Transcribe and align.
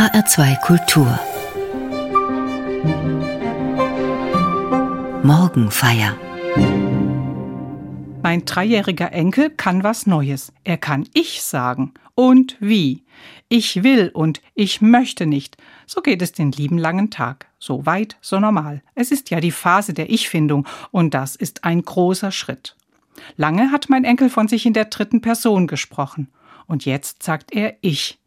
HR2 0.00 0.58
Kultur 0.62 1.20
Morgenfeier 5.22 6.16
Mein 8.22 8.46
dreijähriger 8.46 9.12
Enkel 9.12 9.50
kann 9.50 9.84
was 9.84 10.06
Neues. 10.06 10.54
Er 10.64 10.78
kann 10.78 11.06
Ich 11.12 11.42
sagen. 11.42 11.92
Und 12.14 12.56
wie. 12.60 13.04
Ich 13.50 13.82
will 13.82 14.08
und 14.14 14.40
ich 14.54 14.80
möchte 14.80 15.26
nicht. 15.26 15.58
So 15.86 16.00
geht 16.00 16.22
es 16.22 16.32
den 16.32 16.50
lieben 16.50 16.78
langen 16.78 17.10
Tag. 17.10 17.48
So 17.58 17.84
weit, 17.84 18.16
so 18.22 18.40
normal. 18.40 18.82
Es 18.94 19.10
ist 19.10 19.28
ja 19.28 19.40
die 19.40 19.52
Phase 19.52 19.92
der 19.92 20.08
Ich-Findung 20.08 20.66
und 20.92 21.12
das 21.12 21.36
ist 21.36 21.64
ein 21.64 21.82
großer 21.82 22.32
Schritt. 22.32 22.74
Lange 23.36 23.70
hat 23.70 23.90
mein 23.90 24.04
Enkel 24.04 24.30
von 24.30 24.48
sich 24.48 24.64
in 24.64 24.72
der 24.72 24.86
dritten 24.86 25.20
Person 25.20 25.66
gesprochen. 25.66 26.28
Und 26.66 26.86
jetzt 26.86 27.22
sagt 27.22 27.52
er 27.52 27.76
Ich. 27.82 28.19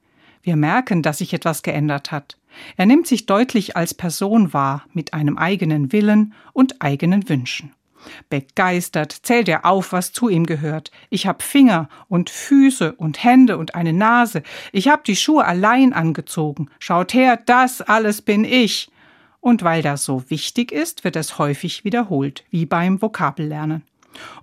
Wir 0.44 0.58
merken, 0.58 1.02
dass 1.02 1.20
sich 1.20 1.34
etwas 1.34 1.64
geändert 1.64 2.12
hat. 2.12 2.38
Er 2.76 2.86
nimmt 2.86 3.08
sich 3.08 3.26
deutlich 3.26 3.78
als 3.78 3.94
Person 3.94 4.54
wahr, 4.54 4.84
mit 4.94 5.14
einem 5.14 5.38
eigenen 5.38 5.92
Willen 5.92 6.34
und 6.52 6.82
eigenen 6.82 7.28
Wünschen. 7.30 7.72
Begeistert 8.30 9.14
zählt 9.24 9.48
er 9.48 9.66
auf, 9.66 9.94
was 9.94 10.12
zu 10.12 10.28
ihm 10.28 10.46
gehört. 10.46 10.92
Ich 11.10 11.26
hab 11.26 11.42
Finger 11.42 11.88
und 12.10 12.30
Füße 12.30 12.92
und 12.92 13.24
Hände 13.24 13.58
und 13.58 13.76
eine 13.76 13.94
Nase. 13.94 14.44
Ich 14.74 14.90
hab 14.90 15.06
die 15.06 15.16
Schuhe 15.16 15.46
allein 15.46 15.94
angezogen. 15.94 16.70
Schaut 16.80 17.14
her, 17.14 17.38
das 17.46 17.82
alles 17.82 18.22
bin 18.22 18.44
ich. 18.44 18.92
Und 19.40 19.64
weil 19.64 19.82
das 19.82 20.04
so 20.04 20.30
wichtig 20.30 20.74
ist, 20.74 21.06
wird 21.06 21.16
es 21.16 21.38
häufig 21.38 21.86
wiederholt, 21.86 22.44
wie 22.50 22.66
beim 22.66 23.02
Vokabellernen. 23.02 23.84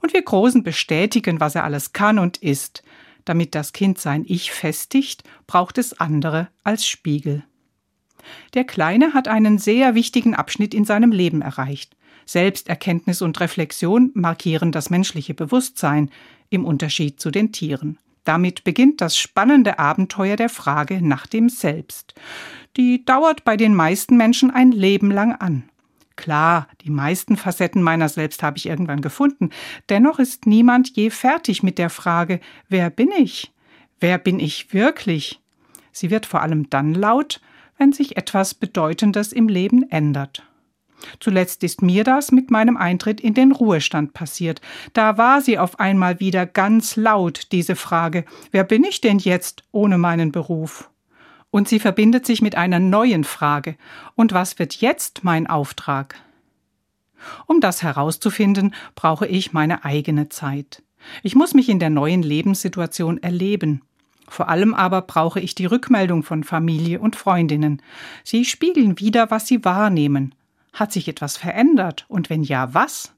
Und 0.00 0.14
wir 0.14 0.22
Großen 0.22 0.62
bestätigen, 0.62 1.40
was 1.40 1.54
er 1.54 1.64
alles 1.64 1.92
kann 1.92 2.18
und 2.18 2.38
ist. 2.38 2.82
Damit 3.30 3.54
das 3.54 3.72
Kind 3.72 3.96
sein 3.96 4.24
Ich 4.26 4.50
festigt, 4.50 5.22
braucht 5.46 5.78
es 5.78 6.00
andere 6.00 6.48
als 6.64 6.84
Spiegel. 6.84 7.44
Der 8.54 8.64
Kleine 8.64 9.14
hat 9.14 9.28
einen 9.28 9.58
sehr 9.58 9.94
wichtigen 9.94 10.34
Abschnitt 10.34 10.74
in 10.74 10.84
seinem 10.84 11.12
Leben 11.12 11.40
erreicht. 11.40 11.96
Selbsterkenntnis 12.26 13.22
und 13.22 13.38
Reflexion 13.38 14.10
markieren 14.14 14.72
das 14.72 14.90
menschliche 14.90 15.32
Bewusstsein 15.32 16.10
im 16.48 16.64
Unterschied 16.64 17.20
zu 17.20 17.30
den 17.30 17.52
Tieren. 17.52 17.98
Damit 18.24 18.64
beginnt 18.64 19.00
das 19.00 19.16
spannende 19.16 19.78
Abenteuer 19.78 20.34
der 20.34 20.48
Frage 20.48 21.00
nach 21.00 21.28
dem 21.28 21.50
Selbst. 21.50 22.14
Die 22.76 23.04
dauert 23.04 23.44
bei 23.44 23.56
den 23.56 23.76
meisten 23.76 24.16
Menschen 24.16 24.50
ein 24.50 24.72
Leben 24.72 25.12
lang 25.12 25.36
an. 25.36 25.69
Klar, 26.20 26.68
die 26.82 26.90
meisten 26.90 27.38
Facetten 27.38 27.82
meiner 27.82 28.10
selbst 28.10 28.42
habe 28.42 28.58
ich 28.58 28.66
irgendwann 28.66 29.00
gefunden. 29.00 29.48
Dennoch 29.88 30.18
ist 30.18 30.44
niemand 30.44 30.94
je 30.94 31.08
fertig 31.08 31.62
mit 31.62 31.78
der 31.78 31.88
Frage, 31.88 32.40
wer 32.68 32.90
bin 32.90 33.10
ich? 33.10 33.52
Wer 34.00 34.18
bin 34.18 34.38
ich 34.38 34.74
wirklich? 34.74 35.40
Sie 35.92 36.10
wird 36.10 36.26
vor 36.26 36.42
allem 36.42 36.68
dann 36.68 36.92
laut, 36.92 37.40
wenn 37.78 37.94
sich 37.94 38.18
etwas 38.18 38.52
Bedeutendes 38.52 39.32
im 39.32 39.48
Leben 39.48 39.90
ändert. 39.90 40.42
Zuletzt 41.20 41.64
ist 41.64 41.80
mir 41.80 42.04
das 42.04 42.32
mit 42.32 42.50
meinem 42.50 42.76
Eintritt 42.76 43.22
in 43.22 43.32
den 43.32 43.52
Ruhestand 43.52 44.12
passiert. 44.12 44.60
Da 44.92 45.16
war 45.16 45.40
sie 45.40 45.58
auf 45.58 45.80
einmal 45.80 46.20
wieder 46.20 46.44
ganz 46.44 46.96
laut, 46.96 47.50
diese 47.50 47.76
Frage, 47.76 48.26
wer 48.50 48.64
bin 48.64 48.84
ich 48.84 49.00
denn 49.00 49.18
jetzt 49.18 49.62
ohne 49.72 49.96
meinen 49.96 50.32
Beruf? 50.32 50.90
Und 51.50 51.68
sie 51.68 51.80
verbindet 51.80 52.26
sich 52.26 52.42
mit 52.42 52.54
einer 52.54 52.78
neuen 52.78 53.24
Frage. 53.24 53.76
Und 54.14 54.32
was 54.32 54.58
wird 54.58 54.76
jetzt 54.76 55.24
mein 55.24 55.46
Auftrag? 55.46 56.14
Um 57.46 57.60
das 57.60 57.82
herauszufinden, 57.82 58.74
brauche 58.94 59.26
ich 59.26 59.52
meine 59.52 59.84
eigene 59.84 60.28
Zeit. 60.28 60.82
Ich 61.22 61.34
muss 61.34 61.54
mich 61.54 61.68
in 61.68 61.78
der 61.78 61.90
neuen 61.90 62.22
Lebenssituation 62.22 63.18
erleben. 63.18 63.82
Vor 64.28 64.48
allem 64.48 64.74
aber 64.74 65.02
brauche 65.02 65.40
ich 65.40 65.54
die 65.54 65.66
Rückmeldung 65.66 66.22
von 66.22 66.44
Familie 66.44 67.00
und 67.00 67.16
Freundinnen. 67.16 67.82
Sie 68.22 68.44
spiegeln 68.44 68.98
wieder, 69.00 69.30
was 69.30 69.46
sie 69.46 69.64
wahrnehmen. 69.64 70.34
Hat 70.72 70.92
sich 70.92 71.08
etwas 71.08 71.36
verändert? 71.36 72.06
Und 72.08 72.30
wenn 72.30 72.44
ja, 72.44 72.72
was? 72.72 73.12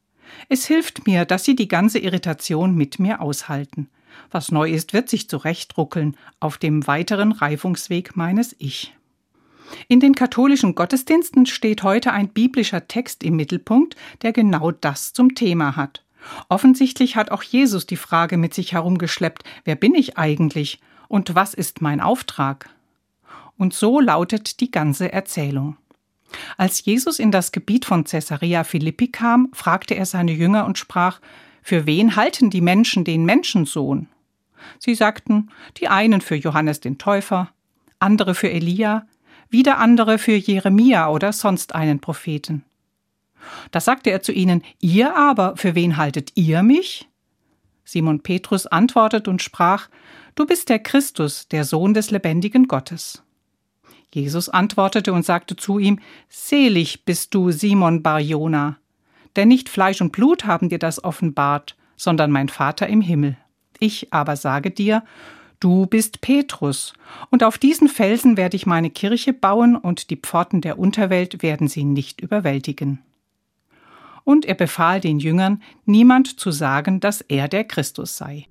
Es 0.48 0.66
hilft 0.66 1.06
mir, 1.06 1.26
dass 1.26 1.44
sie 1.44 1.54
die 1.54 1.68
ganze 1.68 1.98
Irritation 1.98 2.74
mit 2.74 2.98
mir 2.98 3.20
aushalten. 3.20 3.88
Was 4.32 4.50
neu 4.50 4.70
ist, 4.70 4.94
wird 4.94 5.10
sich 5.10 5.28
zurechtruckeln 5.28 6.16
auf 6.40 6.56
dem 6.56 6.86
weiteren 6.86 7.32
Reifungsweg 7.32 8.16
meines 8.16 8.56
Ich. 8.58 8.94
In 9.88 10.00
den 10.00 10.14
katholischen 10.14 10.74
Gottesdiensten 10.74 11.46
steht 11.46 11.82
heute 11.82 12.12
ein 12.12 12.28
biblischer 12.28 12.88
Text 12.88 13.22
im 13.22 13.36
Mittelpunkt, 13.36 13.94
der 14.22 14.32
genau 14.32 14.70
das 14.70 15.12
zum 15.12 15.34
Thema 15.34 15.76
hat. 15.76 16.02
Offensichtlich 16.48 17.16
hat 17.16 17.30
auch 17.30 17.42
Jesus 17.42 17.86
die 17.86 17.96
Frage 17.96 18.38
mit 18.38 18.54
sich 18.54 18.72
herumgeschleppt, 18.72 19.44
wer 19.64 19.76
bin 19.76 19.94
ich 19.94 20.16
eigentlich 20.16 20.80
und 21.08 21.34
was 21.34 21.52
ist 21.52 21.82
mein 21.82 22.00
Auftrag? 22.00 22.70
Und 23.58 23.74
so 23.74 24.00
lautet 24.00 24.60
die 24.60 24.70
ganze 24.70 25.12
Erzählung. 25.12 25.76
Als 26.56 26.82
Jesus 26.84 27.18
in 27.18 27.30
das 27.30 27.52
Gebiet 27.52 27.84
von 27.84 28.04
Caesarea 28.04 28.64
Philippi 28.64 29.08
kam, 29.08 29.50
fragte 29.52 29.94
er 29.94 30.06
seine 30.06 30.32
Jünger 30.32 30.64
und 30.64 30.78
sprach, 30.78 31.20
für 31.62 31.84
wen 31.86 32.16
halten 32.16 32.48
die 32.48 32.62
Menschen 32.62 33.04
den 33.04 33.24
Menschensohn? 33.24 34.08
Sie 34.78 34.94
sagten, 34.94 35.50
die 35.76 35.88
einen 35.88 36.20
für 36.20 36.36
Johannes 36.36 36.80
den 36.80 36.98
Täufer, 36.98 37.50
andere 37.98 38.34
für 38.34 38.50
Elia, 38.50 39.06
wieder 39.48 39.78
andere 39.78 40.18
für 40.18 40.34
Jeremia 40.34 41.08
oder 41.08 41.32
sonst 41.32 41.74
einen 41.74 42.00
Propheten. 42.00 42.64
Da 43.70 43.80
sagte 43.80 44.10
er 44.10 44.22
zu 44.22 44.32
ihnen, 44.32 44.62
ihr 44.80 45.16
aber, 45.16 45.56
für 45.56 45.74
wen 45.74 45.96
haltet 45.96 46.32
ihr 46.34 46.62
mich? 46.62 47.08
Simon 47.84 48.20
Petrus 48.20 48.66
antwortet 48.66 49.28
und 49.28 49.42
sprach, 49.42 49.88
Du 50.34 50.46
bist 50.46 50.68
der 50.68 50.78
Christus, 50.78 51.48
der 51.48 51.64
Sohn 51.64 51.92
des 51.92 52.10
lebendigen 52.10 52.66
Gottes. 52.66 53.22
Jesus 54.14 54.48
antwortete 54.48 55.12
und 55.12 55.24
sagte 55.24 55.56
zu 55.56 55.78
ihm, 55.78 55.98
Selig 56.28 57.04
bist 57.04 57.34
du, 57.34 57.50
Simon 57.50 58.02
Barjona, 58.02 58.78
denn 59.36 59.48
nicht 59.48 59.68
Fleisch 59.68 60.00
und 60.00 60.12
Blut 60.12 60.44
haben 60.44 60.68
dir 60.68 60.78
das 60.78 61.02
offenbart, 61.02 61.76
sondern 61.96 62.30
mein 62.30 62.48
Vater 62.48 62.86
im 62.86 63.00
Himmel. 63.00 63.36
Ich 63.82 64.12
aber 64.12 64.36
sage 64.36 64.70
dir, 64.70 65.02
du 65.58 65.86
bist 65.86 66.20
Petrus, 66.20 66.92
und 67.30 67.42
auf 67.42 67.58
diesen 67.58 67.88
Felsen 67.88 68.36
werde 68.36 68.54
ich 68.54 68.64
meine 68.64 68.90
Kirche 68.90 69.32
bauen, 69.32 69.74
und 69.74 70.10
die 70.10 70.16
Pforten 70.16 70.60
der 70.60 70.78
Unterwelt 70.78 71.42
werden 71.42 71.66
sie 71.66 71.82
nicht 71.82 72.20
überwältigen. 72.20 73.00
Und 74.22 74.44
er 74.44 74.54
befahl 74.54 75.00
den 75.00 75.18
Jüngern, 75.18 75.60
niemand 75.84 76.38
zu 76.38 76.52
sagen, 76.52 77.00
dass 77.00 77.22
er 77.22 77.48
der 77.48 77.64
Christus 77.64 78.16
sei. 78.16 78.46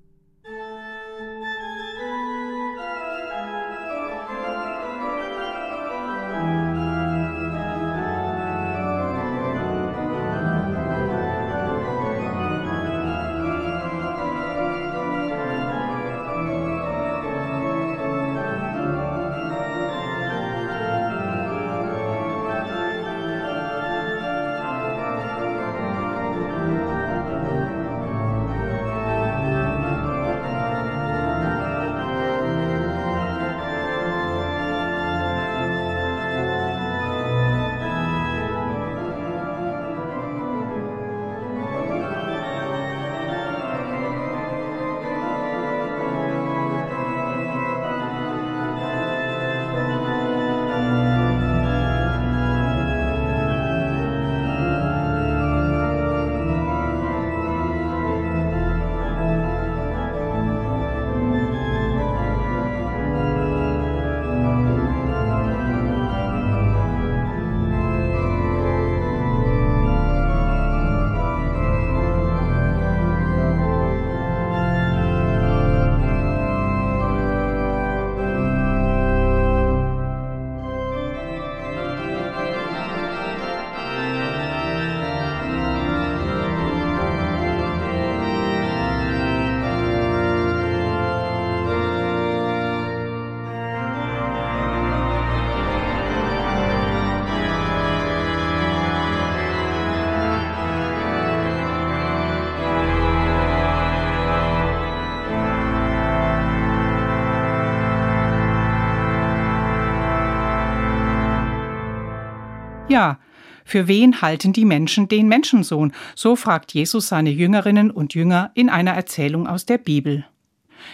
Ja, 112.92 113.18
für 113.64 113.88
wen 113.88 114.20
halten 114.20 114.52
die 114.52 114.66
Menschen 114.66 115.08
den 115.08 115.26
Menschensohn? 115.26 115.94
So 116.14 116.36
fragt 116.36 116.74
Jesus 116.74 117.08
seine 117.08 117.30
Jüngerinnen 117.30 117.90
und 117.90 118.12
Jünger 118.12 118.50
in 118.52 118.68
einer 118.68 118.90
Erzählung 118.90 119.46
aus 119.46 119.64
der 119.64 119.78
Bibel. 119.78 120.26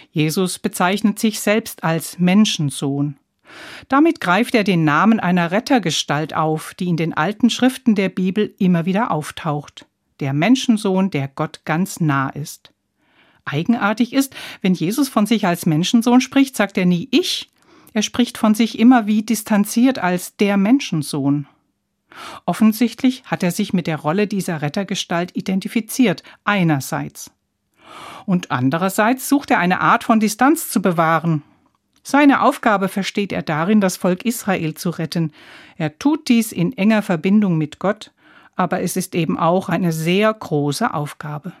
Jesus 0.09 0.59
bezeichnet 0.59 1.19
sich 1.19 1.41
selbst 1.41 1.83
als 1.83 2.17
Menschensohn. 2.17 3.17
Damit 3.89 4.21
greift 4.21 4.55
er 4.55 4.63
den 4.63 4.85
Namen 4.85 5.19
einer 5.19 5.51
Rettergestalt 5.51 6.33
auf, 6.33 6.73
die 6.73 6.87
in 6.87 6.95
den 6.95 7.13
alten 7.13 7.49
Schriften 7.49 7.95
der 7.95 8.07
Bibel 8.07 8.55
immer 8.59 8.85
wieder 8.85 9.11
auftaucht. 9.11 9.85
Der 10.21 10.31
Menschensohn, 10.31 11.11
der 11.11 11.27
Gott 11.27 11.65
ganz 11.65 11.99
nah 11.99 12.29
ist. 12.29 12.71
Eigenartig 13.43 14.13
ist, 14.13 14.33
wenn 14.61 14.73
Jesus 14.73 15.09
von 15.09 15.25
sich 15.25 15.45
als 15.45 15.65
Menschensohn 15.65 16.21
spricht, 16.21 16.55
sagt 16.55 16.77
er 16.77 16.85
nie 16.85 17.09
ich, 17.11 17.49
er 17.93 18.03
spricht 18.03 18.37
von 18.37 18.55
sich 18.55 18.79
immer 18.79 19.05
wie 19.05 19.21
distanziert 19.21 19.99
als 19.99 20.37
der 20.37 20.55
Menschensohn. 20.55 21.45
Offensichtlich 22.45 23.23
hat 23.25 23.43
er 23.43 23.51
sich 23.51 23.73
mit 23.73 23.87
der 23.87 23.97
Rolle 23.97 24.27
dieser 24.27 24.61
Rettergestalt 24.61 25.35
identifiziert, 25.35 26.23
einerseits. 26.43 27.31
Und 28.25 28.51
andererseits 28.51 29.27
sucht 29.29 29.51
er 29.51 29.59
eine 29.59 29.81
Art 29.81 30.03
von 30.03 30.19
Distanz 30.19 30.69
zu 30.69 30.81
bewahren. 30.81 31.43
Seine 32.03 32.41
Aufgabe 32.41 32.87
versteht 32.87 33.31
er 33.31 33.41
darin, 33.41 33.81
das 33.81 33.97
Volk 33.97 34.25
Israel 34.25 34.73
zu 34.73 34.89
retten. 34.89 35.31
Er 35.77 35.97
tut 35.99 36.27
dies 36.29 36.51
in 36.51 36.75
enger 36.77 37.01
Verbindung 37.01 37.57
mit 37.57 37.79
Gott, 37.79 38.11
aber 38.55 38.81
es 38.81 38.95
ist 38.95 39.15
eben 39.15 39.37
auch 39.37 39.69
eine 39.69 39.91
sehr 39.91 40.33
große 40.33 40.93
Aufgabe. 40.93 41.53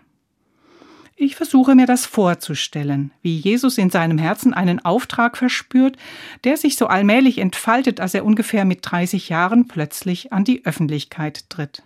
Ich 1.21 1.35
versuche 1.35 1.75
mir 1.75 1.85
das 1.85 2.05
vorzustellen, 2.05 3.11
wie 3.21 3.35
Jesus 3.35 3.77
in 3.77 3.89
seinem 3.89 4.17
Herzen 4.17 4.53
einen 4.53 4.79
Auftrag 4.85 5.35
verspürt, 5.35 5.97
der 6.45 6.55
sich 6.55 6.77
so 6.77 6.87
allmählich 6.87 7.39
entfaltet, 7.39 7.99
als 7.99 8.13
er 8.13 8.23
ungefähr 8.23 8.63
mit 8.63 8.79
30 8.83 9.27
Jahren 9.27 9.67
plötzlich 9.67 10.31
an 10.31 10.45
die 10.45 10.65
Öffentlichkeit 10.65 11.49
tritt. 11.49 11.83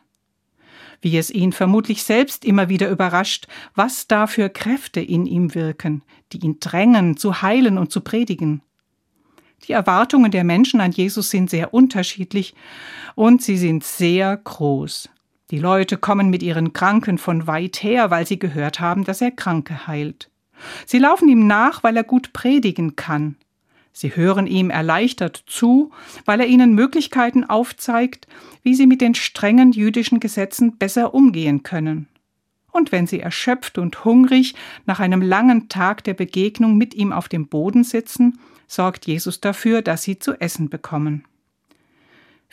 Wie 1.01 1.17
es 1.17 1.31
ihn 1.31 1.51
vermutlich 1.51 2.03
selbst 2.03 2.45
immer 2.45 2.69
wieder 2.69 2.91
überrascht, 2.91 3.47
was 3.73 4.05
da 4.05 4.27
für 4.27 4.49
Kräfte 4.49 5.01
in 5.01 5.25
ihm 5.25 5.55
wirken, 5.55 6.03
die 6.31 6.37
ihn 6.37 6.59
drängen, 6.59 7.17
zu 7.17 7.41
heilen 7.41 7.79
und 7.79 7.91
zu 7.91 8.01
predigen. 8.01 8.61
Die 9.67 9.73
Erwartungen 9.73 10.29
der 10.29 10.43
Menschen 10.43 10.79
an 10.79 10.91
Jesus 10.91 11.31
sind 11.31 11.49
sehr 11.49 11.73
unterschiedlich 11.73 12.53
und 13.15 13.41
sie 13.41 13.57
sind 13.57 13.83
sehr 13.83 14.37
groß. 14.37 15.09
Die 15.53 15.59
Leute 15.59 15.97
kommen 15.97 16.31
mit 16.31 16.41
ihren 16.41 16.73
Kranken 16.73 17.19
von 17.19 17.45
weit 17.45 17.83
her, 17.83 18.09
weil 18.09 18.25
sie 18.25 18.39
gehört 18.39 18.79
haben, 18.79 19.03
dass 19.03 19.21
er 19.21 19.29
Kranke 19.29 19.85
heilt. 19.85 20.31
Sie 20.87 20.97
laufen 20.97 21.29
ihm 21.29 21.45
nach, 21.45 21.83
weil 21.83 21.95
er 21.95 22.03
gut 22.03 22.33
predigen 22.33 22.95
kann. 22.95 23.35
Sie 23.91 24.15
hören 24.15 24.47
ihm 24.47 24.71
erleichtert 24.71 25.43
zu, 25.45 25.91
weil 26.25 26.39
er 26.39 26.47
ihnen 26.47 26.73
Möglichkeiten 26.73 27.43
aufzeigt, 27.43 28.25
wie 28.63 28.73
sie 28.73 28.87
mit 28.87 28.99
den 28.99 29.13
strengen 29.13 29.73
jüdischen 29.73 30.19
Gesetzen 30.19 30.79
besser 30.79 31.13
umgehen 31.13 31.61
können. 31.61 32.07
Und 32.71 32.91
wenn 32.91 33.05
sie 33.05 33.19
erschöpft 33.19 33.77
und 33.77 34.05
hungrig 34.05 34.55
nach 34.87 34.99
einem 34.99 35.21
langen 35.21 35.69
Tag 35.69 36.03
der 36.03 36.15
Begegnung 36.15 36.79
mit 36.79 36.95
ihm 36.95 37.13
auf 37.13 37.29
dem 37.29 37.45
Boden 37.45 37.83
sitzen, 37.83 38.39
sorgt 38.65 39.05
Jesus 39.05 39.39
dafür, 39.39 39.83
dass 39.83 40.01
sie 40.01 40.17
zu 40.17 40.33
essen 40.33 40.69
bekommen. 40.69 41.25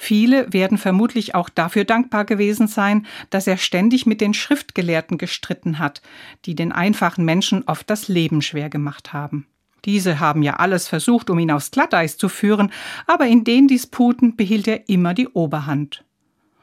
Viele 0.02 0.50
werden 0.50 0.78
vermutlich 0.78 1.34
auch 1.34 1.50
dafür 1.50 1.84
dankbar 1.84 2.24
gewesen 2.24 2.68
sein, 2.68 3.06
dass 3.28 3.46
er 3.46 3.58
ständig 3.58 4.06
mit 4.06 4.22
den 4.22 4.32
Schriftgelehrten 4.32 5.18
gestritten 5.18 5.78
hat, 5.78 6.00
die 6.46 6.54
den 6.54 6.72
einfachen 6.72 7.26
Menschen 7.26 7.64
oft 7.64 7.90
das 7.90 8.08
Leben 8.08 8.40
schwer 8.40 8.70
gemacht 8.70 9.12
haben. 9.12 9.46
Diese 9.84 10.18
haben 10.18 10.42
ja 10.42 10.54
alles 10.54 10.88
versucht, 10.88 11.28
um 11.28 11.38
ihn 11.38 11.50
aufs 11.50 11.70
Glatteis 11.70 12.16
zu 12.16 12.30
führen, 12.30 12.72
aber 13.06 13.26
in 13.26 13.44
den 13.44 13.68
Disputen 13.68 14.36
behielt 14.36 14.68
er 14.68 14.88
immer 14.88 15.12
die 15.12 15.28
Oberhand. 15.28 16.02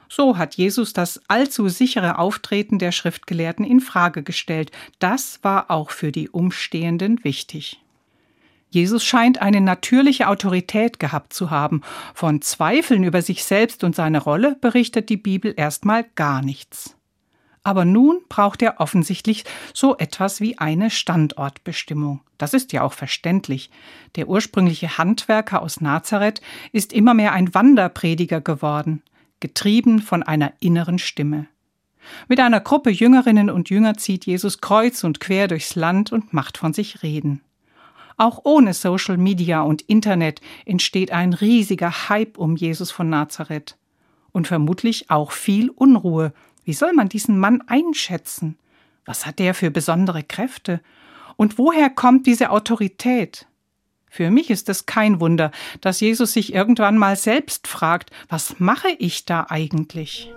So 0.10 0.40
hat 0.40 0.56
Jesus 0.56 0.94
das 0.94 1.22
allzu 1.28 1.70
sichere 1.70 2.18
Auftreten 2.18 2.80
der 2.80 2.92
Schriftgelehrten 2.92 3.64
in 3.64 3.82
Frage 3.82 4.24
gestellt. 4.24 4.72
Das 4.98 5.44
war 5.44 5.70
auch 5.70 5.92
für 5.92 6.12
die 6.12 6.28
Umstehenden 6.30 7.24
wichtig. 7.24 7.84
Jesus 8.70 9.04
scheint 9.04 9.42
eine 9.42 9.62
natürliche 9.62 10.28
Autorität 10.28 11.00
gehabt 11.00 11.34
zu 11.34 11.52
haben. 11.52 11.82
Von 12.14 12.42
Zweifeln 12.42 13.04
über 13.04 13.22
sich 13.22 13.44
selbst 13.44 13.84
und 13.84 13.96
seine 13.96 14.22
Rolle 14.22 14.58
berichtet 14.60 15.10
die 15.10 15.18
Bibel 15.18 15.54
erstmal 15.56 16.06
gar 16.16 16.42
nichts. 16.42 16.96
Aber 17.64 17.86
nun 17.86 18.22
braucht 18.30 18.62
er 18.62 18.80
offensichtlich 18.80 19.44
so 19.74 19.98
etwas 19.98 20.40
wie 20.40 20.58
eine 20.58 20.90
Standortbestimmung. 20.90 22.22
Das 22.38 22.54
ist 22.54 22.72
ja 22.72 22.82
auch 22.82 22.94
verständlich. 22.94 23.70
Der 24.16 24.30
ursprüngliche 24.30 24.98
Handwerker 24.98 25.62
aus 25.62 25.82
Nazareth 25.82 26.42
ist 26.72 26.94
immer 26.94 27.14
mehr 27.14 27.34
ein 27.34 27.54
Wanderprediger 27.54 28.42
geworden, 28.42 29.02
getrieben 29.40 30.02
von 30.02 30.24
einer 30.24 30.54
inneren 30.60 31.00
Stimme. 31.00 31.48
Mit 32.28 32.40
einer 32.40 32.62
Gruppe 32.62 32.90
Jüngerinnen 32.90 33.50
und 33.50 33.70
Jünger 33.70 33.98
zieht 33.98 34.26
Jesus 34.26 34.62
kreuz 34.62 35.04
und 35.04 35.20
quer 35.20 35.48
durchs 35.48 35.76
Land 35.76 36.12
und 36.12 36.34
macht 36.34 36.58
von 36.58 36.74
sich 36.74 37.04
reden. 37.04 37.42
Auch 38.18 38.42
ohne 38.44 38.74
Social 38.74 39.18
Media 39.18 39.62
und 39.62 39.84
Internet 39.84 40.42
entsteht 40.66 41.12
ein 41.12 41.34
riesiger 41.34 42.10
Hype 42.10 42.40
um 42.40 42.56
Jesus 42.56 42.90
von 42.90 43.10
Nazareth. 43.10 43.78
Und 44.32 44.48
vermutlich 44.48 45.10
auch 45.10 45.32
viel 45.32 45.70
Unruhe. 45.70 46.34
Wie 46.66 46.74
soll 46.74 46.94
man 46.94 47.10
diesen 47.10 47.40
Mann 47.40 47.64
einschätzen? 47.68 48.58
Was 49.06 49.26
hat 49.26 49.40
er 49.40 49.54
für 49.54 49.72
besondere 49.72 50.24
Kräfte? 50.24 50.82
Und 51.38 51.60
woher 51.60 51.92
kommt 51.92 52.26
diese 52.26 52.50
Autorität? 52.50 53.48
Für 54.10 54.32
mich 54.32 54.50
ist 54.50 54.68
es 54.70 54.88
kein 54.88 55.20
Wunder, 55.20 55.52
dass 55.82 56.00
Jesus 56.00 56.34
sich 56.34 56.54
irgendwann 56.54 56.98
mal 56.98 57.16
selbst 57.16 57.68
fragt, 57.68 58.10
was 58.30 58.60
mache 58.60 58.90
ich 58.98 59.26
da 59.26 59.46
eigentlich? 59.50 60.34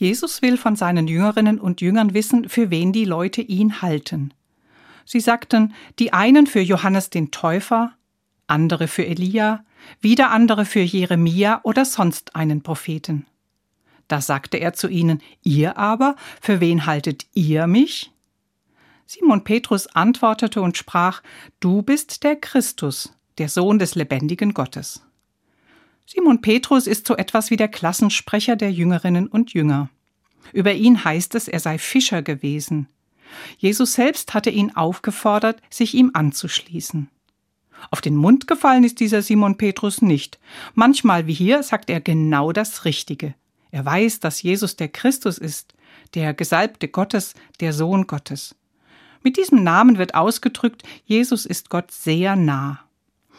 Jesus 0.00 0.40
will 0.40 0.56
von 0.56 0.76
seinen 0.76 1.08
Jüngerinnen 1.08 1.60
und 1.60 1.82
Jüngern 1.82 2.14
wissen, 2.14 2.48
für 2.48 2.70
wen 2.70 2.90
die 2.90 3.04
Leute 3.04 3.42
ihn 3.42 3.82
halten. 3.82 4.32
Sie 5.04 5.20
sagten, 5.20 5.74
die 5.98 6.14
einen 6.14 6.46
für 6.46 6.62
Johannes 6.62 7.10
den 7.10 7.30
Täufer, 7.30 7.92
andere 8.46 8.88
für 8.88 9.04
Elia, 9.04 9.62
wieder 10.00 10.30
andere 10.30 10.64
für 10.64 10.80
Jeremia 10.80 11.60
oder 11.64 11.84
sonst 11.84 12.34
einen 12.34 12.62
Propheten. 12.62 13.26
Da 14.08 14.22
sagte 14.22 14.56
er 14.56 14.72
zu 14.72 14.88
ihnen, 14.88 15.20
ihr 15.42 15.76
aber, 15.76 16.16
für 16.40 16.60
wen 16.60 16.86
haltet 16.86 17.26
ihr 17.34 17.66
mich? 17.66 18.10
Simon 19.04 19.44
Petrus 19.44 19.86
antwortete 19.86 20.62
und 20.62 20.78
sprach, 20.78 21.22
Du 21.60 21.82
bist 21.82 22.24
der 22.24 22.36
Christus, 22.36 23.12
der 23.36 23.50
Sohn 23.50 23.78
des 23.78 23.96
lebendigen 23.96 24.54
Gottes. 24.54 25.02
Simon 26.12 26.40
Petrus 26.40 26.88
ist 26.88 27.06
so 27.06 27.16
etwas 27.16 27.52
wie 27.52 27.56
der 27.56 27.68
Klassensprecher 27.68 28.56
der 28.56 28.72
Jüngerinnen 28.72 29.28
und 29.28 29.54
Jünger. 29.54 29.90
Über 30.52 30.72
ihn 30.72 31.04
heißt 31.04 31.36
es, 31.36 31.46
er 31.46 31.60
sei 31.60 31.78
Fischer 31.78 32.20
gewesen. 32.20 32.88
Jesus 33.58 33.92
selbst 33.92 34.34
hatte 34.34 34.50
ihn 34.50 34.74
aufgefordert, 34.74 35.62
sich 35.70 35.94
ihm 35.94 36.10
anzuschließen. 36.12 37.08
Auf 37.92 38.00
den 38.00 38.16
Mund 38.16 38.48
gefallen 38.48 38.82
ist 38.82 38.98
dieser 38.98 39.22
Simon 39.22 39.56
Petrus 39.56 40.02
nicht. 40.02 40.40
Manchmal 40.74 41.28
wie 41.28 41.32
hier 41.32 41.62
sagt 41.62 41.88
er 41.90 42.00
genau 42.00 42.50
das 42.50 42.84
Richtige. 42.84 43.34
Er 43.70 43.84
weiß, 43.84 44.18
dass 44.18 44.42
Jesus 44.42 44.74
der 44.74 44.88
Christus 44.88 45.38
ist, 45.38 45.74
der 46.14 46.34
Gesalbte 46.34 46.88
Gottes, 46.88 47.34
der 47.60 47.72
Sohn 47.72 48.08
Gottes. 48.08 48.56
Mit 49.22 49.36
diesem 49.36 49.62
Namen 49.62 49.96
wird 49.96 50.16
ausgedrückt, 50.16 50.82
Jesus 51.04 51.46
ist 51.46 51.70
Gott 51.70 51.92
sehr 51.92 52.34
nah. 52.34 52.80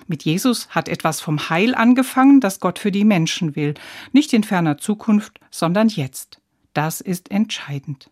Mit 0.08 0.24
Jesus 0.24 0.68
hat 0.70 0.90
etwas 0.90 1.22
vom 1.22 1.50
Heil 1.50 1.76
angefangen, 1.76 2.42
das 2.42 2.60
Gott 2.60 2.80
für 2.80 2.92
die 2.92 3.06
Menschen 3.06 3.56
will, 3.56 3.74
nicht 4.12 4.34
in 4.34 4.44
ferner 4.44 4.78
Zukunft, 4.78 5.40
sondern 5.50 5.88
jetzt. 5.88 6.40
Das 6.74 7.02
ist 7.02 7.32
entscheidend. 7.32 8.10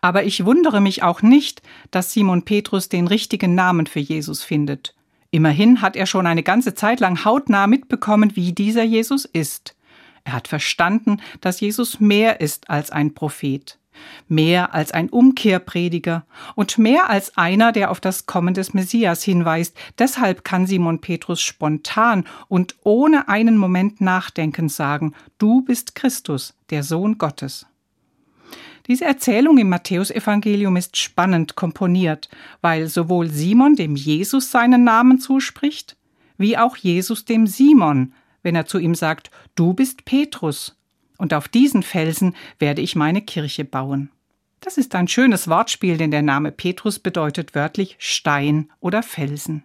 Aber 0.00 0.24
ich 0.24 0.44
wundere 0.44 0.80
mich 0.80 1.02
auch 1.02 1.22
nicht, 1.22 1.62
dass 1.90 2.12
Simon 2.12 2.44
Petrus 2.44 2.88
den 2.88 3.06
richtigen 3.06 3.54
Namen 3.54 3.86
für 3.86 4.00
Jesus 4.00 4.42
findet. 4.42 4.94
Immerhin 5.30 5.82
hat 5.82 5.96
er 5.96 6.06
schon 6.06 6.26
eine 6.26 6.44
ganze 6.44 6.74
Zeit 6.74 7.00
lang 7.00 7.24
hautnah 7.24 7.66
mitbekommen, 7.66 8.36
wie 8.36 8.52
dieser 8.52 8.84
Jesus 8.84 9.24
ist. 9.24 9.74
Er 10.22 10.32
hat 10.32 10.48
verstanden, 10.48 11.20
dass 11.40 11.60
Jesus 11.60 12.00
mehr 12.00 12.40
ist 12.40 12.70
als 12.70 12.90
ein 12.90 13.14
Prophet 13.14 13.78
mehr 14.28 14.74
als 14.74 14.92
ein 14.92 15.08
Umkehrprediger 15.08 16.24
und 16.54 16.78
mehr 16.78 17.10
als 17.10 17.36
einer, 17.36 17.72
der 17.72 17.90
auf 17.90 18.00
das 18.00 18.26
Kommen 18.26 18.54
des 18.54 18.74
Messias 18.74 19.22
hinweist. 19.22 19.76
Deshalb 19.98 20.44
kann 20.44 20.66
Simon 20.66 21.00
Petrus 21.00 21.40
spontan 21.40 22.24
und 22.48 22.76
ohne 22.82 23.28
einen 23.28 23.56
Moment 23.56 24.00
Nachdenken 24.00 24.68
sagen, 24.68 25.14
du 25.38 25.62
bist 25.62 25.94
Christus, 25.94 26.54
der 26.70 26.82
Sohn 26.82 27.18
Gottes. 27.18 27.66
Diese 28.86 29.06
Erzählung 29.06 29.56
im 29.56 29.70
Matthäusevangelium 29.70 30.76
ist 30.76 30.98
spannend 30.98 31.54
komponiert, 31.54 32.28
weil 32.60 32.88
sowohl 32.88 33.30
Simon 33.30 33.76
dem 33.76 33.96
Jesus 33.96 34.50
seinen 34.50 34.84
Namen 34.84 35.18
zuspricht, 35.20 35.96
wie 36.36 36.58
auch 36.58 36.76
Jesus 36.76 37.24
dem 37.24 37.46
Simon, 37.46 38.12
wenn 38.42 38.54
er 38.54 38.66
zu 38.66 38.78
ihm 38.78 38.94
sagt, 38.94 39.30
du 39.54 39.72
bist 39.72 40.04
Petrus, 40.04 40.76
und 41.18 41.34
auf 41.34 41.48
diesen 41.48 41.82
Felsen 41.82 42.34
werde 42.58 42.82
ich 42.82 42.96
meine 42.96 43.22
Kirche 43.22 43.64
bauen. 43.64 44.10
Das 44.60 44.78
ist 44.78 44.94
ein 44.94 45.08
schönes 45.08 45.48
Wortspiel, 45.48 45.98
denn 45.98 46.10
der 46.10 46.22
Name 46.22 46.50
Petrus 46.50 46.98
bedeutet 46.98 47.54
wörtlich 47.54 47.96
Stein 47.98 48.70
oder 48.80 49.02
Felsen. 49.02 49.64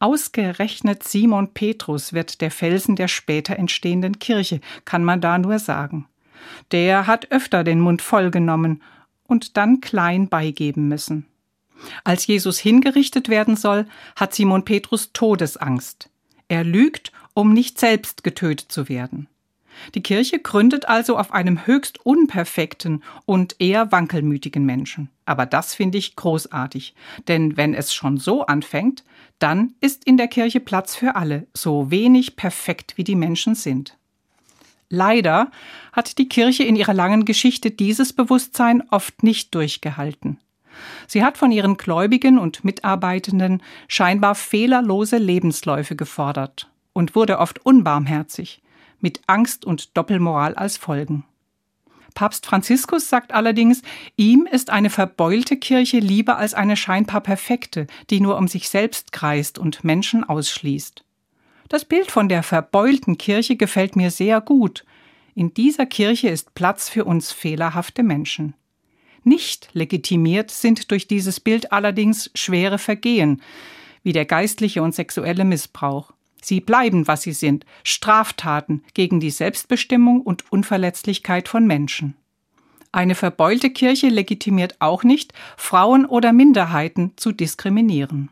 Ausgerechnet 0.00 1.04
Simon 1.04 1.54
Petrus 1.54 2.12
wird 2.12 2.40
der 2.40 2.50
Felsen 2.50 2.96
der 2.96 3.08
später 3.08 3.56
entstehenden 3.56 4.18
Kirche, 4.18 4.60
kann 4.84 5.04
man 5.04 5.20
da 5.20 5.38
nur 5.38 5.58
sagen. 5.58 6.08
Der 6.72 7.06
hat 7.06 7.30
öfter 7.30 7.64
den 7.64 7.80
Mund 7.80 8.02
voll 8.02 8.30
genommen 8.30 8.82
und 9.26 9.56
dann 9.56 9.80
klein 9.80 10.28
beigeben 10.28 10.88
müssen. 10.88 11.26
Als 12.02 12.26
Jesus 12.26 12.58
hingerichtet 12.58 13.28
werden 13.28 13.56
soll, 13.56 13.86
hat 14.16 14.34
Simon 14.34 14.64
Petrus 14.64 15.12
Todesangst. 15.12 16.10
Er 16.48 16.64
lügt, 16.64 17.12
um 17.32 17.52
nicht 17.52 17.78
selbst 17.78 18.24
getötet 18.24 18.70
zu 18.70 18.88
werden. 18.88 19.28
Die 19.94 20.02
Kirche 20.02 20.38
gründet 20.38 20.88
also 20.88 21.16
auf 21.18 21.32
einem 21.32 21.66
höchst 21.66 22.04
unperfekten 22.04 23.02
und 23.26 23.56
eher 23.58 23.92
wankelmütigen 23.92 24.64
Menschen. 24.64 25.10
Aber 25.26 25.46
das 25.46 25.74
finde 25.74 25.98
ich 25.98 26.16
großartig, 26.16 26.94
denn 27.28 27.56
wenn 27.56 27.74
es 27.74 27.94
schon 27.94 28.18
so 28.18 28.46
anfängt, 28.46 29.04
dann 29.38 29.74
ist 29.80 30.04
in 30.04 30.16
der 30.16 30.28
Kirche 30.28 30.60
Platz 30.60 30.94
für 30.94 31.16
alle, 31.16 31.46
so 31.54 31.90
wenig 31.90 32.36
perfekt 32.36 32.94
wie 32.96 33.04
die 33.04 33.16
Menschen 33.16 33.54
sind. 33.54 33.96
Leider 34.90 35.50
hat 35.92 36.18
die 36.18 36.28
Kirche 36.28 36.64
in 36.64 36.76
ihrer 36.76 36.94
langen 36.94 37.24
Geschichte 37.24 37.70
dieses 37.70 38.12
Bewusstsein 38.12 38.82
oft 38.90 39.22
nicht 39.22 39.54
durchgehalten. 39.54 40.38
Sie 41.06 41.24
hat 41.24 41.38
von 41.38 41.52
ihren 41.52 41.76
Gläubigen 41.76 42.38
und 42.38 42.64
Mitarbeitenden 42.64 43.62
scheinbar 43.88 44.34
fehlerlose 44.34 45.18
Lebensläufe 45.18 45.96
gefordert 45.96 46.70
und 46.92 47.14
wurde 47.14 47.38
oft 47.38 47.64
unbarmherzig 47.64 48.62
mit 49.04 49.20
Angst 49.26 49.66
und 49.66 49.96
Doppelmoral 49.98 50.54
als 50.54 50.78
Folgen. 50.78 51.24
Papst 52.14 52.46
Franziskus 52.46 53.10
sagt 53.10 53.34
allerdings, 53.34 53.82
ihm 54.16 54.48
ist 54.50 54.70
eine 54.70 54.88
verbeulte 54.88 55.58
Kirche 55.58 55.98
lieber 55.98 56.38
als 56.38 56.54
eine 56.54 56.74
scheinbar 56.74 57.20
perfekte, 57.20 57.86
die 58.08 58.20
nur 58.20 58.38
um 58.38 58.48
sich 58.48 58.70
selbst 58.70 59.12
kreist 59.12 59.58
und 59.58 59.84
Menschen 59.84 60.24
ausschließt. 60.24 61.04
Das 61.68 61.84
Bild 61.84 62.10
von 62.10 62.30
der 62.30 62.42
verbeulten 62.42 63.18
Kirche 63.18 63.56
gefällt 63.56 63.94
mir 63.94 64.10
sehr 64.10 64.40
gut. 64.40 64.86
In 65.34 65.52
dieser 65.52 65.84
Kirche 65.84 66.30
ist 66.30 66.54
Platz 66.54 66.88
für 66.88 67.04
uns 67.04 67.30
fehlerhafte 67.30 68.02
Menschen. 68.02 68.54
Nicht 69.22 69.68
legitimiert 69.74 70.50
sind 70.50 70.90
durch 70.90 71.08
dieses 71.08 71.40
Bild 71.40 71.72
allerdings 71.72 72.30
schwere 72.34 72.78
Vergehen, 72.78 73.42
wie 74.02 74.12
der 74.12 74.24
geistliche 74.24 74.82
und 74.82 74.94
sexuelle 74.94 75.44
Missbrauch. 75.44 76.14
Sie 76.44 76.60
bleiben, 76.60 77.08
was 77.08 77.22
sie 77.22 77.32
sind, 77.32 77.64
Straftaten 77.84 78.82
gegen 78.92 79.18
die 79.18 79.30
Selbstbestimmung 79.30 80.20
und 80.20 80.44
Unverletzlichkeit 80.52 81.48
von 81.48 81.66
Menschen. 81.66 82.16
Eine 82.92 83.14
verbeulte 83.14 83.70
Kirche 83.70 84.08
legitimiert 84.08 84.76
auch 84.78 85.04
nicht, 85.04 85.32
Frauen 85.56 86.04
oder 86.04 86.34
Minderheiten 86.34 87.12
zu 87.16 87.32
diskriminieren. 87.32 88.28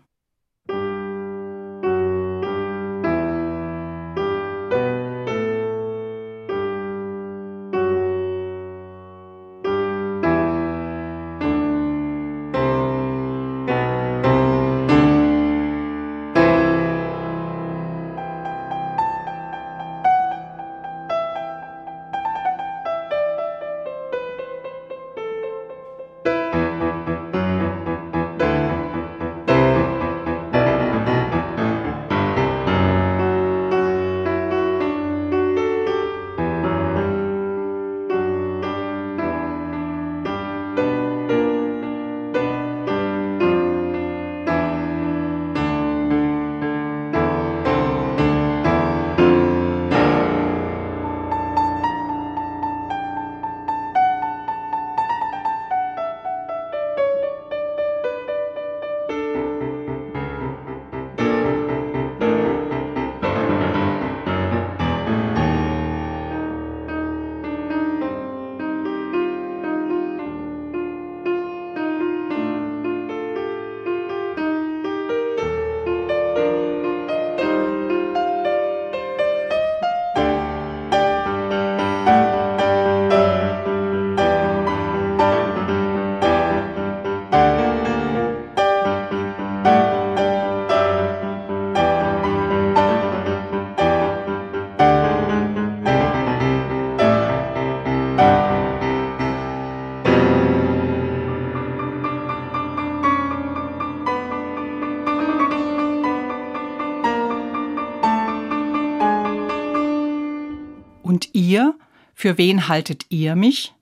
Für 112.23 112.38
wen 112.38 112.69
haltet 112.69 113.07
ihr 113.09 113.35
mich? 113.35 113.75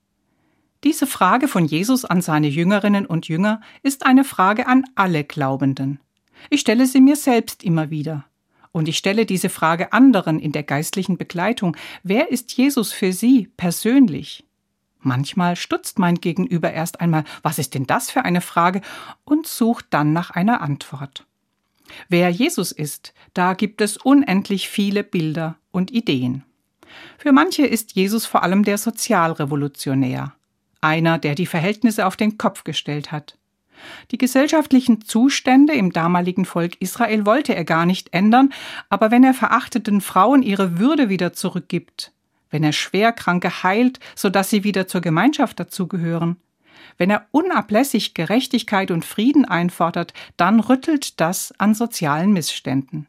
Diese 0.83 1.05
Frage 1.05 1.47
von 1.47 1.63
Jesus 1.63 2.05
an 2.05 2.23
seine 2.23 2.47
Jüngerinnen 2.47 3.05
und 3.05 3.27
Jünger 3.27 3.61
ist 3.83 4.03
eine 4.03 4.23
Frage 4.23 4.65
an 4.65 4.83
alle 4.95 5.23
Glaubenden. 5.23 5.99
Ich 6.49 6.61
stelle 6.61 6.87
sie 6.87 7.01
mir 7.01 7.15
selbst 7.15 7.63
immer 7.63 7.91
wieder. 7.91 8.25
Und 8.71 8.87
ich 8.87 8.97
stelle 8.97 9.27
diese 9.27 9.49
Frage 9.49 9.93
anderen 9.93 10.39
in 10.39 10.53
der 10.53 10.63
geistlichen 10.63 11.19
Begleitung. 11.19 11.77
Wer 12.01 12.31
ist 12.31 12.51
Jesus 12.53 12.91
für 12.91 13.13
Sie 13.13 13.47
persönlich? 13.57 14.43
Manchmal 15.01 15.55
stutzt 15.55 15.99
mein 15.99 16.15
Gegenüber 16.15 16.73
erst 16.73 16.99
einmal, 16.99 17.25
was 17.43 17.59
ist 17.59 17.75
denn 17.75 17.85
das 17.85 18.09
für 18.09 18.25
eine 18.25 18.41
Frage, 18.41 18.81
und 19.23 19.45
sucht 19.45 19.85
dann 19.91 20.13
nach 20.13 20.31
einer 20.31 20.61
Antwort. 20.61 21.27
Wer 22.09 22.31
Jesus 22.31 22.71
ist, 22.71 23.13
da 23.35 23.53
gibt 23.53 23.81
es 23.81 23.97
unendlich 23.97 24.67
viele 24.67 25.03
Bilder 25.03 25.57
und 25.69 25.91
Ideen. 25.91 26.43
Für 27.17 27.31
manche 27.31 27.65
ist 27.65 27.93
Jesus 27.93 28.25
vor 28.25 28.43
allem 28.43 28.63
der 28.63 28.77
Sozialrevolutionär 28.77 30.33
einer, 30.81 31.19
der 31.19 31.35
die 31.35 31.45
Verhältnisse 31.45 32.05
auf 32.05 32.17
den 32.17 32.37
Kopf 32.37 32.63
gestellt 32.63 33.11
hat. 33.11 33.37
Die 34.11 34.17
gesellschaftlichen 34.17 35.01
Zustände 35.01 35.73
im 35.73 35.91
damaligen 35.91 36.45
Volk 36.45 36.75
Israel 36.79 37.25
wollte 37.25 37.55
er 37.55 37.65
gar 37.65 37.85
nicht 37.85 38.13
ändern, 38.13 38.53
aber 38.89 39.09
wenn 39.09 39.23
er 39.23 39.33
verachteten 39.33 40.01
Frauen 40.01 40.43
ihre 40.43 40.77
Würde 40.77 41.09
wieder 41.09 41.33
zurückgibt, 41.33 42.11
wenn 42.51 42.63
er 42.63 42.73
Schwerkranke 42.73 43.63
heilt, 43.63 43.99
so 44.15 44.29
dass 44.29 44.49
sie 44.49 44.63
wieder 44.63 44.87
zur 44.87 45.01
Gemeinschaft 45.01 45.59
dazugehören, 45.59 46.37
wenn 46.97 47.09
er 47.09 47.25
unablässig 47.31 48.13
Gerechtigkeit 48.13 48.91
und 48.91 49.05
Frieden 49.05 49.45
einfordert, 49.45 50.13
dann 50.37 50.59
rüttelt 50.59 51.19
das 51.19 51.53
an 51.57 51.73
sozialen 51.73 52.33
Missständen. 52.33 53.07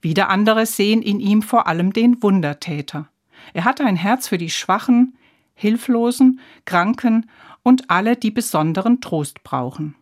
Wieder 0.00 0.30
andere 0.30 0.66
sehen 0.66 1.02
in 1.02 1.20
ihm 1.20 1.42
vor 1.42 1.66
allem 1.66 1.92
den 1.92 2.22
Wundertäter. 2.22 3.08
Er 3.52 3.64
hat 3.64 3.80
ein 3.80 3.96
Herz 3.96 4.28
für 4.28 4.38
die 4.38 4.50
Schwachen, 4.50 5.16
Hilflosen, 5.54 6.40
Kranken 6.64 7.28
und 7.62 7.90
alle, 7.90 8.16
die 8.16 8.30
besonderen 8.30 9.00
Trost 9.00 9.42
brauchen. 9.42 9.94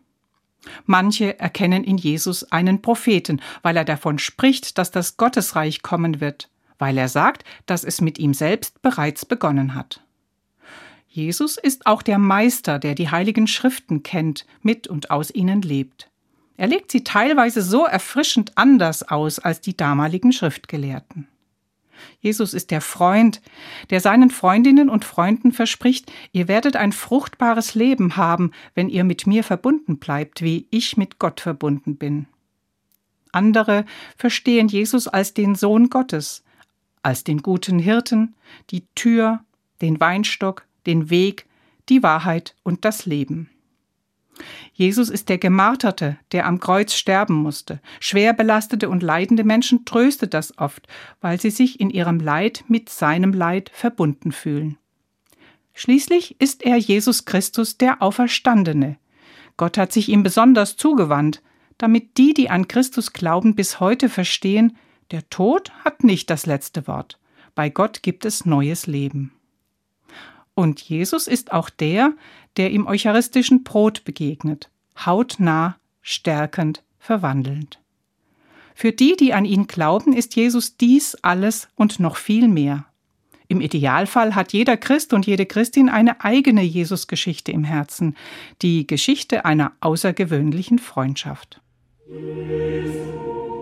Manche 0.85 1.39
erkennen 1.39 1.83
in 1.83 1.97
Jesus 1.97 2.51
einen 2.51 2.81
Propheten, 2.81 3.41
weil 3.61 3.77
er 3.77 3.85
davon 3.85 4.19
spricht, 4.19 4.77
dass 4.77 4.91
das 4.91 5.17
Gottesreich 5.17 5.81
kommen 5.81 6.21
wird, 6.21 6.49
weil 6.77 6.97
er 6.97 7.09
sagt, 7.09 7.43
dass 7.65 7.83
es 7.83 8.01
mit 8.01 8.19
ihm 8.19 8.33
selbst 8.33 8.81
bereits 8.81 9.25
begonnen 9.25 9.75
hat. 9.75 10.01
Jesus 11.07 11.57
ist 11.57 11.87
auch 11.87 12.03
der 12.03 12.19
Meister, 12.19 12.79
der 12.79 12.93
die 12.93 13.09
heiligen 13.09 13.47
Schriften 13.47 14.03
kennt, 14.03 14.45
mit 14.61 14.87
und 14.87 15.09
aus 15.09 15.31
ihnen 15.33 15.61
lebt. 15.61 16.09
Er 16.57 16.67
legt 16.67 16.91
sie 16.91 17.03
teilweise 17.03 17.61
so 17.61 17.85
erfrischend 17.85 18.51
anders 18.55 19.03
aus 19.03 19.39
als 19.39 19.61
die 19.61 19.75
damaligen 19.75 20.31
Schriftgelehrten. 20.31 21.27
Jesus 22.19 22.53
ist 22.53 22.71
der 22.71 22.81
Freund, 22.81 23.41
der 23.89 24.01
seinen 24.01 24.29
Freundinnen 24.29 24.89
und 24.89 25.05
Freunden 25.05 25.51
verspricht, 25.51 26.11
ihr 26.31 26.47
werdet 26.47 26.75
ein 26.75 26.91
fruchtbares 26.91 27.75
Leben 27.75 28.17
haben, 28.17 28.51
wenn 28.75 28.89
ihr 28.89 29.03
mit 29.03 29.27
mir 29.27 29.43
verbunden 29.43 29.97
bleibt, 29.97 30.41
wie 30.41 30.67
ich 30.71 30.97
mit 30.97 31.19
Gott 31.19 31.41
verbunden 31.41 31.97
bin. 31.97 32.27
Andere 33.31 33.85
verstehen 34.17 34.67
Jesus 34.67 35.07
als 35.07 35.33
den 35.33 35.55
Sohn 35.55 35.89
Gottes, 35.89 36.43
als 37.03 37.23
den 37.23 37.41
guten 37.41 37.79
Hirten, 37.79 38.35
die 38.71 38.85
Tür, 38.95 39.41
den 39.81 39.99
Weinstock, 39.99 40.65
den 40.85 41.09
Weg, 41.09 41.45
die 41.89 42.03
Wahrheit 42.03 42.55
und 42.63 42.85
das 42.85 43.05
Leben. 43.05 43.49
Jesus 44.73 45.09
ist 45.09 45.29
der 45.29 45.37
Gemarterte, 45.37 46.17
der 46.31 46.45
am 46.45 46.59
Kreuz 46.59 46.93
sterben 46.93 47.35
musste. 47.35 47.81
Schwer 47.99 48.33
belastete 48.33 48.89
und 48.89 49.03
leidende 49.03 49.43
Menschen 49.43 49.85
tröstet 49.85 50.33
das 50.33 50.57
oft, 50.57 50.87
weil 51.21 51.39
sie 51.39 51.49
sich 51.49 51.79
in 51.79 51.89
ihrem 51.89 52.19
Leid 52.19 52.63
mit 52.67 52.89
seinem 52.89 53.33
Leid 53.33 53.71
verbunden 53.73 54.31
fühlen. 54.31 54.77
Schließlich 55.73 56.39
ist 56.39 56.63
er 56.63 56.77
Jesus 56.77 57.25
Christus 57.25 57.77
der 57.77 58.01
Auferstandene. 58.01 58.97
Gott 59.57 59.77
hat 59.77 59.91
sich 59.91 60.09
ihm 60.09 60.23
besonders 60.23 60.77
zugewandt, 60.77 61.41
damit 61.77 62.17
die, 62.17 62.33
die 62.33 62.49
an 62.49 62.67
Christus 62.67 63.13
glauben, 63.13 63.55
bis 63.55 63.79
heute 63.79 64.09
verstehen, 64.09 64.77
der 65.11 65.29
Tod 65.29 65.71
hat 65.83 66.03
nicht 66.03 66.29
das 66.29 66.45
letzte 66.45 66.87
Wort. 66.87 67.19
Bei 67.55 67.69
Gott 67.69 68.03
gibt 68.03 68.25
es 68.25 68.45
neues 68.45 68.87
Leben. 68.87 69.31
Und 70.53 70.81
Jesus 70.81 71.27
ist 71.27 71.51
auch 71.51 71.69
der, 71.69 72.13
der 72.57 72.71
im 72.71 72.87
eucharistischen 72.87 73.63
Brot 73.63 74.03
begegnet, 74.03 74.69
hautnah, 75.05 75.77
stärkend, 76.01 76.83
verwandelnd. 76.99 77.79
Für 78.75 78.91
die, 78.91 79.15
die 79.15 79.33
an 79.33 79.45
ihn 79.45 79.67
glauben, 79.67 80.13
ist 80.13 80.35
Jesus 80.35 80.77
dies 80.77 81.15
alles 81.21 81.69
und 81.75 81.99
noch 81.99 82.17
viel 82.17 82.47
mehr. 82.47 82.85
Im 83.47 83.61
Idealfall 83.61 84.35
hat 84.35 84.53
jeder 84.53 84.75
Christ 84.77 85.13
und 85.13 85.25
jede 85.25 85.45
Christin 85.45 85.89
eine 85.89 86.21
eigene 86.23 86.63
Jesusgeschichte 86.63 87.51
im 87.51 87.63
Herzen, 87.63 88.15
die 88.61 88.85
Geschichte 88.85 89.45
einer 89.45 89.71
außergewöhnlichen 89.79 90.79
Freundschaft. 90.79 91.61
Jesus. 92.07 93.56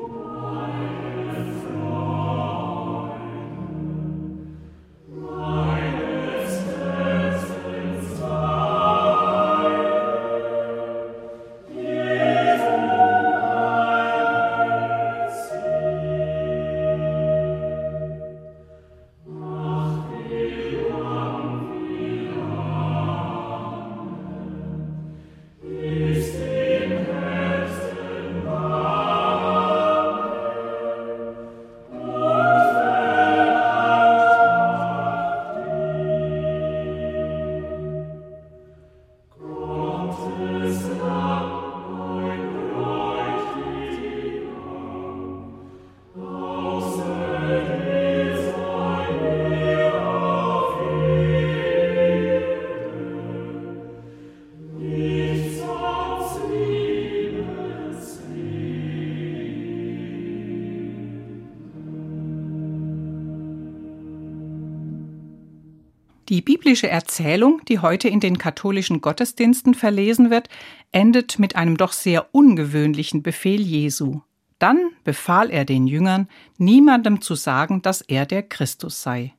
Die 66.35 66.41
biblische 66.41 66.89
Erzählung, 66.89 67.61
die 67.69 67.79
heute 67.79 68.09
in 68.09 68.19
den 68.19 68.37
katholischen 68.37 68.99
Gottesdiensten 68.99 69.73
verlesen 69.73 70.29
wird, 70.29 70.49
endet 70.91 71.39
mit 71.39 71.55
einem 71.55 71.77
doch 71.77 71.93
sehr 71.93 72.35
ungewöhnlichen 72.35 73.23
Befehl 73.23 73.61
Jesu. 73.61 74.19
Dann 74.59 74.89
befahl 75.05 75.49
er 75.49 75.63
den 75.63 75.87
Jüngern, 75.87 76.27
niemandem 76.57 77.21
zu 77.21 77.35
sagen, 77.35 77.81
dass 77.83 78.01
er 78.01 78.25
der 78.25 78.43
Christus 78.43 79.01
sei. 79.01 79.33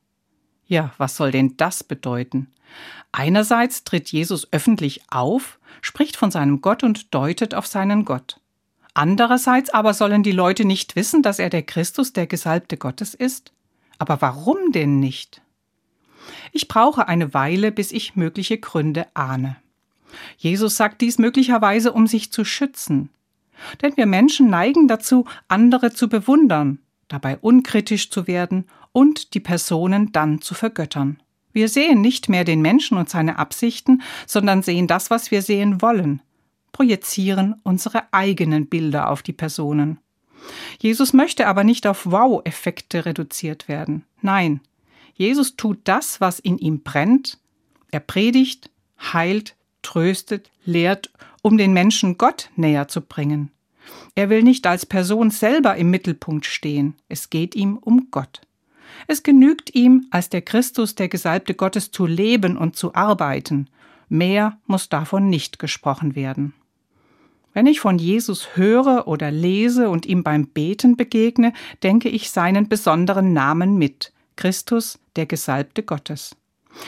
Ja, 0.65 0.91
was 0.97 1.15
soll 1.15 1.29
denn 1.29 1.55
das 1.55 1.83
bedeuten? 1.83 2.47
Einerseits 3.11 3.83
tritt 3.83 4.11
Jesus 4.11 4.51
öffentlich 4.51 5.03
auf, 5.11 5.59
spricht 5.81 6.17
von 6.17 6.31
seinem 6.31 6.61
Gott 6.61 6.81
und 6.81 7.13
deutet 7.13 7.53
auf 7.53 7.67
seinen 7.67 8.05
Gott. 8.05 8.41
Andererseits 8.95 9.69
aber 9.69 9.93
sollen 9.93 10.23
die 10.23 10.31
Leute 10.31 10.65
nicht 10.65 10.95
wissen, 10.95 11.21
dass 11.21 11.37
er 11.37 11.51
der 11.51 11.61
Christus, 11.61 12.11
der 12.13 12.25
Gesalbte 12.25 12.75
Gottes 12.75 13.13
ist? 13.13 13.53
Aber 13.99 14.19
warum 14.19 14.71
denn 14.71 14.99
nicht? 14.99 15.43
Ich 16.51 16.67
brauche 16.67 17.07
eine 17.07 17.33
Weile, 17.33 17.71
bis 17.71 17.91
ich 17.91 18.15
mögliche 18.15 18.57
Gründe 18.57 19.07
ahne. 19.13 19.57
Jesus 20.37 20.77
sagt 20.77 21.01
dies 21.01 21.17
möglicherweise, 21.17 21.91
um 21.91 22.07
sich 22.07 22.31
zu 22.31 22.45
schützen. 22.45 23.09
Denn 23.81 23.97
wir 23.97 24.05
Menschen 24.05 24.49
neigen 24.49 24.87
dazu, 24.87 25.25
andere 25.47 25.91
zu 25.91 26.09
bewundern, 26.09 26.79
dabei 27.07 27.37
unkritisch 27.37 28.09
zu 28.09 28.27
werden 28.27 28.65
und 28.91 29.33
die 29.33 29.39
Personen 29.39 30.11
dann 30.11 30.41
zu 30.41 30.53
vergöttern. 30.53 31.21
Wir 31.53 31.69
sehen 31.69 32.01
nicht 32.01 32.29
mehr 32.29 32.43
den 32.43 32.61
Menschen 32.61 32.97
und 32.97 33.09
seine 33.09 33.39
Absichten, 33.39 34.01
sondern 34.27 34.61
sehen 34.61 34.87
das, 34.87 35.09
was 35.09 35.31
wir 35.31 35.41
sehen 35.41 35.81
wollen, 35.81 36.21
projizieren 36.71 37.55
unsere 37.63 38.13
eigenen 38.13 38.67
Bilder 38.67 39.09
auf 39.09 39.23
die 39.23 39.33
Personen. 39.33 39.99
Jesus 40.79 41.13
möchte 41.13 41.47
aber 41.47 41.63
nicht 41.63 41.87
auf 41.87 42.05
Wow-Effekte 42.05 43.05
reduziert 43.05 43.67
werden. 43.67 44.05
Nein, 44.21 44.61
Jesus 45.17 45.55
tut 45.55 45.79
das, 45.85 46.21
was 46.21 46.39
in 46.39 46.59
ihm 46.59 46.83
brennt. 46.83 47.39
Er 47.89 47.99
predigt, 47.99 48.69
heilt, 48.99 49.55
tröstet, 49.81 50.51
lehrt, 50.63 51.11
um 51.41 51.57
den 51.57 51.73
Menschen 51.73 52.19
Gott 52.19 52.51
näher 52.55 52.87
zu 52.87 53.01
bringen. 53.01 53.51
Er 54.13 54.29
will 54.29 54.43
nicht 54.43 54.67
als 54.67 54.85
Person 54.85 55.31
selber 55.31 55.75
im 55.75 55.89
Mittelpunkt 55.89 56.45
stehen. 56.45 56.93
Es 57.09 57.31
geht 57.31 57.55
ihm 57.55 57.77
um 57.77 58.09
Gott. 58.11 58.41
Es 59.07 59.23
genügt 59.23 59.73
ihm, 59.73 60.05
als 60.11 60.29
der 60.29 60.43
Christus, 60.43 60.93
der 60.93 61.07
Gesalbte 61.07 61.55
Gottes, 61.55 61.89
zu 61.89 62.05
leben 62.05 62.55
und 62.55 62.75
zu 62.75 62.93
arbeiten. 62.93 63.69
Mehr 64.09 64.59
muss 64.67 64.87
davon 64.87 65.29
nicht 65.29 65.57
gesprochen 65.57 66.15
werden. 66.15 66.53
Wenn 67.53 67.65
ich 67.65 67.79
von 67.79 67.97
Jesus 67.97 68.55
höre 68.55 69.07
oder 69.07 69.31
lese 69.31 69.89
und 69.89 70.05
ihm 70.05 70.21
beim 70.23 70.45
Beten 70.45 70.95
begegne, 70.95 71.53
denke 71.81 72.07
ich 72.07 72.29
seinen 72.29 72.69
besonderen 72.69 73.33
Namen 73.33 73.77
mit, 73.77 74.13
Christus, 74.37 74.99
der 75.17 75.25
Gesalbte 75.25 75.83
Gottes. 75.83 76.35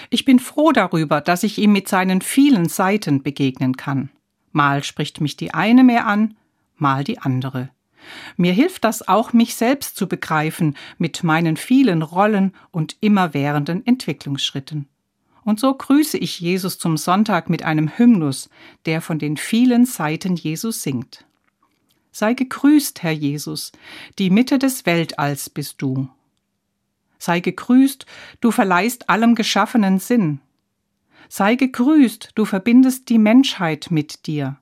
Ich 0.09 0.23
bin 0.23 0.39
froh 0.39 0.71
darüber, 0.71 1.19
dass 1.19 1.43
ich 1.43 1.57
ihm 1.57 1.73
mit 1.73 1.87
seinen 1.87 2.21
vielen 2.21 2.69
Seiten 2.69 3.21
begegnen 3.23 3.75
kann. 3.75 4.09
Mal 4.51 4.83
spricht 4.83 5.19
mich 5.19 5.35
die 5.35 5.53
eine 5.53 5.83
mehr 5.83 6.07
an, 6.07 6.35
mal 6.77 7.03
die 7.03 7.19
andere. 7.19 7.69
Mir 8.37 8.53
hilft 8.53 8.83
das 8.85 9.07
auch, 9.07 9.33
mich 9.33 9.55
selbst 9.55 9.95
zu 9.95 10.07
begreifen 10.07 10.75
mit 10.97 11.23
meinen 11.23 11.57
vielen 11.57 12.01
Rollen 12.01 12.53
und 12.71 12.97
immerwährenden 13.01 13.85
Entwicklungsschritten. 13.85 14.87
Und 15.43 15.59
so 15.59 15.73
grüße 15.73 16.17
ich 16.17 16.39
Jesus 16.39 16.77
zum 16.77 16.97
Sonntag 16.97 17.49
mit 17.49 17.63
einem 17.63 17.97
Hymnus, 17.97 18.49
der 18.85 19.01
von 19.01 19.19
den 19.19 19.37
vielen 19.37 19.85
Seiten 19.85 20.35
Jesus 20.35 20.83
singt. 20.83 21.25
Sei 22.11 22.33
gegrüßt, 22.33 23.03
Herr 23.03 23.11
Jesus, 23.11 23.71
die 24.17 24.29
Mitte 24.29 24.59
des 24.59 24.85
Weltalls 24.85 25.49
bist 25.49 25.81
du. 25.81 26.09
Sei 27.19 27.41
gegrüßt, 27.41 28.05
du 28.39 28.51
verleihst 28.51 29.09
allem 29.09 29.35
Geschaffenen 29.35 29.99
Sinn. 29.99 30.39
Sei 31.27 31.55
gegrüßt, 31.55 32.31
du 32.33 32.45
verbindest 32.45 33.09
die 33.09 33.19
Menschheit 33.19 33.91
mit 33.91 34.25
dir. 34.25 34.57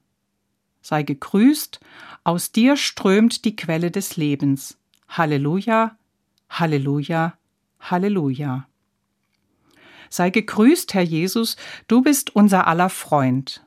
Sei 0.82 1.04
gegrüßt, 1.04 1.80
aus 2.24 2.52
dir 2.52 2.76
strömt 2.76 3.46
die 3.46 3.56
Quelle 3.56 3.92
des 3.92 4.18
Lebens. 4.18 4.78
Halleluja, 5.08 5.96
Halleluja, 6.50 7.38
Halleluja. 7.80 8.68
Sei 10.10 10.30
gegrüßt, 10.30 10.94
Herr 10.94 11.04
Jesus, 11.04 11.58
du 11.88 12.02
bist 12.02 12.36
unser 12.36 12.68
aller 12.68 12.90
Freund. 12.90 13.64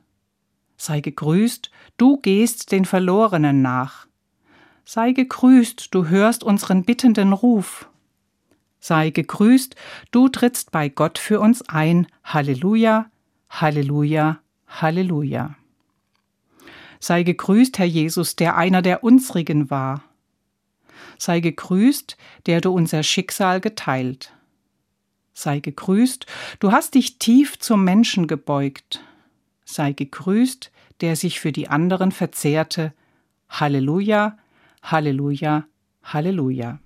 Sei 0.77 0.99
gegrüßt, 0.99 1.71
du 1.97 2.17
gehst 2.17 2.71
den 2.71 2.85
Verlorenen 2.85 3.61
nach. 3.61 4.07
Sei 4.83 5.11
gegrüßt, 5.11 5.93
du 5.93 6.07
hörst 6.07 6.43
unseren 6.43 6.83
bittenden 6.83 7.33
Ruf. 7.33 7.87
Sei 8.83 9.11
gegrüßt, 9.11 9.75
du 10.09 10.27
trittst 10.27 10.71
bei 10.71 10.89
Gott 10.89 11.19
für 11.19 11.39
uns 11.39 11.61
ein. 11.69 12.07
Halleluja, 12.23 13.11
Halleluja, 13.47 14.39
Halleluja. 14.67 15.55
Sei 16.99 17.21
gegrüßt, 17.21 17.77
Herr 17.77 17.85
Jesus, 17.85 18.35
der 18.35 18.57
einer 18.57 18.81
der 18.81 19.03
unsrigen 19.03 19.69
war. 19.69 20.03
Sei 21.19 21.41
gegrüßt, 21.41 22.17
der 22.47 22.59
du 22.59 22.71
unser 22.73 23.03
Schicksal 23.03 23.61
geteilt. 23.61 24.33
Sei 25.33 25.59
gegrüßt, 25.59 26.25
du 26.59 26.71
hast 26.71 26.95
dich 26.95 27.19
tief 27.19 27.59
zum 27.59 27.83
Menschen 27.83 28.25
gebeugt. 28.25 29.03
Sei 29.63 29.91
gegrüßt, 29.93 30.71
der 31.01 31.15
sich 31.15 31.39
für 31.39 31.51
die 31.51 31.67
anderen 31.67 32.11
verzehrte. 32.11 32.93
Halleluja, 33.47 34.39
Halleluja, 34.81 35.65
Halleluja. 36.03 36.79